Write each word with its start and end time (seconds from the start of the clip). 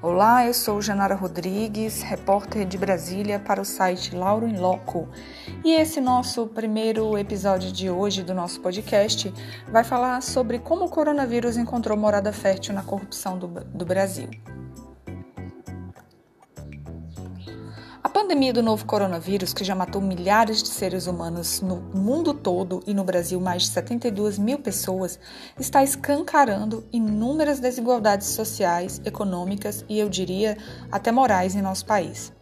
Olá, 0.00 0.46
eu 0.46 0.54
sou 0.54 0.80
Janara 0.80 1.16
Rodrigues, 1.16 2.02
repórter 2.02 2.64
de 2.64 2.78
Brasília 2.78 3.40
para 3.40 3.60
o 3.60 3.64
site 3.64 4.14
Lauro 4.14 4.46
em 4.46 4.56
Loco. 4.56 5.08
E 5.64 5.74
esse 5.74 6.00
nosso 6.00 6.46
primeiro 6.46 7.18
episódio 7.18 7.72
de 7.72 7.90
hoje 7.90 8.22
do 8.22 8.32
nosso 8.32 8.60
podcast 8.60 9.34
vai 9.68 9.82
falar 9.82 10.22
sobre 10.22 10.60
como 10.60 10.84
o 10.84 10.88
coronavírus 10.88 11.56
encontrou 11.56 11.98
morada 11.98 12.32
fértil 12.32 12.74
na 12.74 12.82
corrupção 12.84 13.36
do, 13.36 13.48
do 13.48 13.84
Brasil. 13.84 14.30
Pandemia 18.20 18.52
do 18.52 18.64
novo 18.64 18.84
coronavírus, 18.84 19.54
que 19.54 19.62
já 19.62 19.76
matou 19.76 20.02
milhares 20.02 20.60
de 20.60 20.70
seres 20.70 21.06
humanos 21.06 21.60
no 21.60 21.76
mundo 21.76 22.34
todo 22.34 22.82
e 22.84 22.92
no 22.92 23.04
Brasil 23.04 23.40
mais 23.40 23.62
de 23.62 23.68
72 23.68 24.40
mil 24.40 24.58
pessoas, 24.58 25.20
está 25.56 25.84
escancarando 25.84 26.84
inúmeras 26.92 27.60
desigualdades 27.60 28.26
sociais, 28.26 29.00
econômicas 29.04 29.84
e, 29.88 30.00
eu 30.00 30.08
diria, 30.08 30.58
até 30.90 31.12
morais 31.12 31.54
em 31.54 31.62
nosso 31.62 31.86
país. 31.86 32.32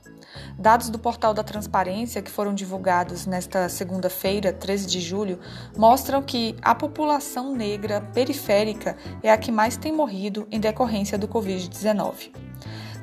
Dados 0.58 0.88
do 0.88 0.98
Portal 0.98 1.34
da 1.34 1.44
Transparência, 1.44 2.22
que 2.22 2.30
foram 2.30 2.54
divulgados 2.54 3.26
nesta 3.26 3.68
segunda-feira, 3.68 4.54
13 4.54 4.86
de 4.86 5.00
julho, 5.02 5.38
mostram 5.76 6.22
que 6.22 6.56
a 6.62 6.74
população 6.74 7.54
negra 7.54 8.00
periférica 8.14 8.96
é 9.22 9.30
a 9.30 9.36
que 9.36 9.52
mais 9.52 9.76
tem 9.76 9.92
morrido 9.92 10.48
em 10.50 10.58
decorrência 10.58 11.18
do 11.18 11.28
Covid-19. 11.28 12.45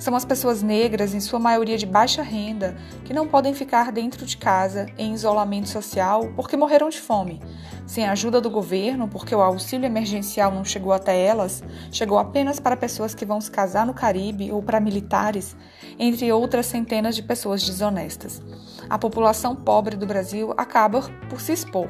São 0.04 0.18
as 0.18 0.26
pessoas 0.26 0.62
negras, 0.62 1.14
em 1.14 1.22
sua 1.22 1.40
maioria 1.40 1.78
de 1.78 1.86
baixa 1.86 2.22
renda, 2.22 2.76
que 3.06 3.14
não 3.14 3.26
podem 3.26 3.54
ficar 3.54 3.90
dentro 3.90 4.26
de 4.26 4.36
casa 4.36 4.86
em 4.98 5.14
isolamento 5.14 5.70
social 5.70 6.30
porque 6.36 6.58
morreram 6.58 6.90
de 6.90 7.00
fome. 7.00 7.42
Sem 7.88 8.06
a 8.06 8.12
ajuda 8.12 8.42
do 8.42 8.50
governo, 8.50 9.08
porque 9.08 9.34
o 9.34 9.42
auxílio 9.42 9.86
emergencial 9.86 10.52
não 10.52 10.66
chegou 10.66 10.92
até 10.92 11.18
elas, 11.18 11.64
chegou 11.90 12.20
apenas 12.20 12.60
para 12.60 12.76
pessoas 12.76 13.16
que 13.16 13.24
vão 13.24 13.40
se 13.40 13.50
casar 13.50 13.86
no 13.86 13.94
Caribe 13.94 14.52
ou 14.52 14.62
para 14.62 14.82
militares, 14.82 15.56
entre 15.98 16.30
outras 16.34 16.66
centenas 16.66 17.16
de 17.16 17.24
pessoas 17.24 17.64
desonestas. 17.64 18.42
A 18.90 19.00
população 19.00 19.56
pobre 19.56 19.96
do 19.96 20.06
Brasil 20.06 20.54
acaba 20.58 21.00
por 21.30 21.40
se 21.40 21.54
expor 21.54 21.88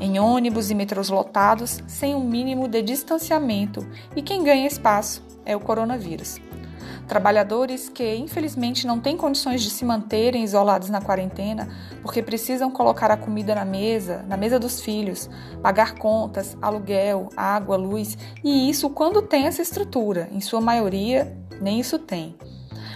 em 0.00 0.18
ônibus 0.18 0.70
e 0.70 0.74
metrôs 0.74 1.10
lotados, 1.10 1.82
sem 1.86 2.14
um 2.14 2.26
mínimo 2.26 2.66
de 2.66 2.80
distanciamento, 2.80 3.86
e 4.16 4.22
quem 4.22 4.42
ganha 4.42 4.66
espaço 4.66 5.22
é 5.44 5.54
o 5.54 5.60
coronavírus. 5.60 6.40
Trabalhadores 7.06 7.88
que, 7.88 8.14
infelizmente, 8.14 8.86
não 8.86 9.00
têm 9.00 9.16
condições 9.16 9.62
de 9.62 9.70
se 9.70 9.84
manterem 9.84 10.44
isolados 10.44 10.88
na 10.88 11.00
quarentena 11.00 11.68
porque 12.00 12.22
precisam 12.22 12.70
colocar 12.70 13.10
a 13.10 13.16
comida 13.16 13.54
na 13.54 13.64
mesa, 13.64 14.24
na 14.28 14.36
mesa 14.36 14.58
dos 14.58 14.80
filhos, 14.80 15.28
pagar 15.62 15.94
contas, 15.94 16.56
aluguel, 16.62 17.28
água, 17.36 17.76
luz, 17.76 18.16
e 18.42 18.70
isso 18.70 18.88
quando 18.90 19.20
tem 19.20 19.46
essa 19.46 19.62
estrutura. 19.62 20.28
Em 20.32 20.40
sua 20.40 20.60
maioria, 20.60 21.36
nem 21.60 21.80
isso 21.80 21.98
tem. 21.98 22.36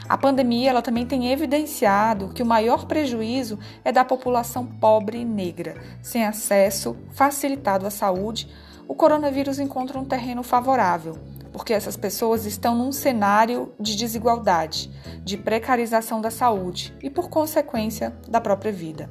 A 0.08 0.16
pandemia 0.16 0.70
ela 0.70 0.82
também 0.82 1.04
tem 1.04 1.32
evidenciado 1.32 2.28
que 2.28 2.42
o 2.42 2.46
maior 2.46 2.86
prejuízo 2.86 3.58
é 3.84 3.90
da 3.90 4.04
população 4.04 4.64
pobre 4.64 5.18
e 5.18 5.24
negra, 5.24 5.74
sem 6.00 6.24
acesso 6.24 6.96
facilitado 7.10 7.86
à 7.86 7.90
saúde. 7.90 8.48
O 8.86 8.94
coronavírus 8.94 9.58
encontra 9.58 9.98
um 9.98 10.04
terreno 10.04 10.44
favorável 10.44 11.18
porque 11.56 11.72
essas 11.72 11.96
pessoas 11.96 12.44
estão 12.44 12.76
num 12.76 12.92
cenário 12.92 13.72
de 13.80 13.96
desigualdade, 13.96 14.90
de 15.24 15.38
precarização 15.38 16.20
da 16.20 16.30
saúde 16.30 16.94
e, 17.02 17.08
por 17.08 17.30
consequência, 17.30 18.14
da 18.28 18.42
própria 18.42 18.70
vida. 18.70 19.08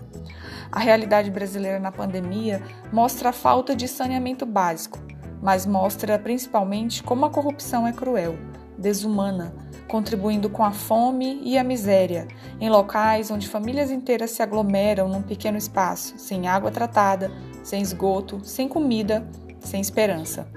A 0.71 0.79
realidade 0.79 1.31
brasileira 1.31 1.79
na 1.79 1.91
pandemia 1.91 2.61
mostra 2.93 3.29
a 3.29 3.33
falta 3.33 3.75
de 3.75 3.87
saneamento 3.87 4.45
básico, 4.45 4.99
mas 5.41 5.65
mostra 5.65 6.19
principalmente 6.19 7.01
como 7.01 7.25
a 7.25 7.31
corrupção 7.31 7.87
é 7.87 7.91
cruel, 7.91 8.35
desumana, 8.77 9.51
contribuindo 9.87 10.47
com 10.47 10.63
a 10.63 10.71
fome 10.71 11.41
e 11.43 11.57
a 11.57 11.63
miséria, 11.63 12.27
em 12.61 12.69
locais 12.69 13.31
onde 13.31 13.49
famílias 13.49 13.89
inteiras 13.89 14.29
se 14.29 14.43
aglomeram 14.43 15.09
num 15.09 15.23
pequeno 15.23 15.57
espaço, 15.57 16.13
sem 16.19 16.47
água 16.47 16.69
tratada, 16.69 17.31
sem 17.63 17.81
esgoto, 17.81 18.39
sem 18.43 18.67
comida, 18.67 19.27
sem 19.61 19.81
esperança. 19.81 20.47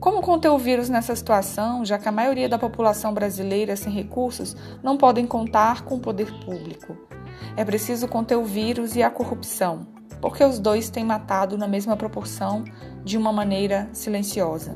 Como 0.00 0.20
conter 0.20 0.48
o 0.48 0.58
vírus 0.58 0.88
nessa 0.88 1.14
situação, 1.14 1.84
já 1.84 1.98
que 1.98 2.08
a 2.08 2.12
maioria 2.12 2.48
da 2.48 2.58
população 2.58 3.14
brasileira 3.14 3.76
sem 3.76 3.92
recursos 3.92 4.56
não 4.82 4.96
podem 4.96 5.26
contar 5.26 5.82
com 5.82 5.96
o 5.96 6.00
poder 6.00 6.32
público? 6.44 6.96
É 7.56 7.64
preciso 7.64 8.08
conter 8.08 8.36
o 8.36 8.44
vírus 8.44 8.96
e 8.96 9.02
a 9.02 9.10
corrupção, 9.10 9.86
porque 10.20 10.42
os 10.42 10.58
dois 10.58 10.90
têm 10.90 11.04
matado 11.04 11.56
na 11.56 11.68
mesma 11.68 11.96
proporção 11.96 12.64
de 13.04 13.16
uma 13.16 13.32
maneira 13.32 13.88
silenciosa. 13.92 14.74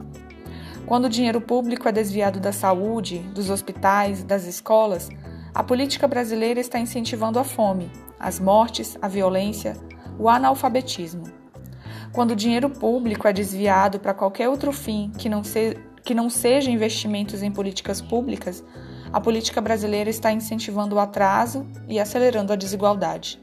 Quando 0.87 1.07
o 1.07 1.11
dinheiro 1.11 1.41
público 1.41 1.89
é 1.89 1.93
desviado 1.93 2.39
da 2.39 2.53
saúde, 2.53 3.19
dos 3.35 3.51
hospitais, 3.51 4.23
das 4.23 4.45
escolas, 4.45 5.09
a 5.53 5.65
política 5.65 6.07
brasileira 6.07 6.61
está 6.61 6.79
incentivando 6.79 7.39
a 7.39 7.45
fome, 7.45 7.91
as 8.21 8.39
mortes, 8.39 8.97
a 9.03 9.09
violência, 9.09 9.77
o 10.19 10.29
analfabetismo. 10.29 11.25
Quando 12.17 12.31
o 12.31 12.37
dinheiro 12.37 12.71
público 12.71 13.29
é 13.29 13.33
desviado 13.33 14.01
para 14.01 14.15
qualquer 14.15 14.49
outro 14.49 14.73
fim 14.73 15.13
que 15.19 15.29
não, 15.29 15.45
se, 15.45 15.77
que 16.03 16.15
não 16.15 16.31
seja 16.31 16.71
investimentos 16.71 17.43
em 17.43 17.53
políticas 17.53 18.01
públicas, 18.01 18.65
a 19.13 19.21
política 19.21 19.61
brasileira 19.61 20.09
está 20.09 20.33
incentivando 20.33 20.97
o 20.97 20.99
atraso 20.99 21.67
e 21.87 22.01
acelerando 22.01 22.55
a 22.55 22.57
desigualdade. 22.57 23.39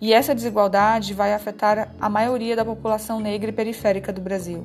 E 0.00 0.12
essa 0.12 0.36
desigualdade 0.36 1.12
vai 1.12 1.34
afetar 1.34 1.92
a 2.00 2.08
maioria 2.08 2.54
da 2.54 2.64
população 2.64 3.18
negra 3.18 3.50
e 3.50 3.52
periférica 3.52 4.12
do 4.12 4.20
Brasil. 4.20 4.64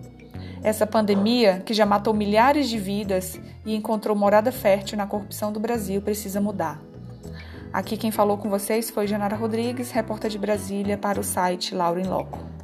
Essa 0.61 0.85
pandemia, 0.85 1.63
que 1.65 1.73
já 1.73 1.83
matou 1.83 2.13
milhares 2.13 2.69
de 2.69 2.77
vidas 2.77 3.41
e 3.65 3.73
encontrou 3.75 4.15
morada 4.15 4.51
fértil 4.51 4.99
na 4.99 5.07
corrupção 5.07 5.51
do 5.51 5.59
Brasil, 5.59 5.99
precisa 5.99 6.39
mudar. 6.39 6.79
Aqui 7.73 7.97
quem 7.97 8.11
falou 8.11 8.37
com 8.37 8.51
vocês 8.51 8.91
foi 8.91 9.07
Janara 9.07 9.35
Rodrigues, 9.35 9.89
repórter 9.89 10.29
de 10.29 10.37
Brasília 10.37 10.95
para 10.95 11.19
o 11.19 11.23
site 11.23 11.73
Laura 11.73 11.99
em 11.99 12.05
Loco. 12.05 12.54